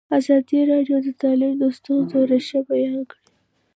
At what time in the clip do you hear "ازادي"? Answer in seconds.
0.19-0.59